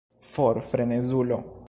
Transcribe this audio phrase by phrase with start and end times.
[0.29, 1.43] For, frenezulo!